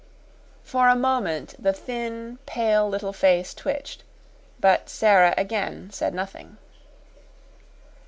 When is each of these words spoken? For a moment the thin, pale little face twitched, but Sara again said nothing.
For 0.63 0.89
a 0.89 0.95
moment 0.95 1.53
the 1.61 1.73
thin, 1.73 2.39
pale 2.47 2.89
little 2.89 3.13
face 3.13 3.53
twitched, 3.53 4.03
but 4.59 4.89
Sara 4.89 5.35
again 5.37 5.91
said 5.91 6.15
nothing. 6.15 6.57